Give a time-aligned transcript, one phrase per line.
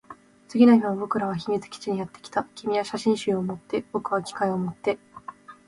[0.47, 2.43] 次の日も僕らは秘密基地にやってきた。
[2.55, 4.97] 君は写真集を持って、僕は機械を持って。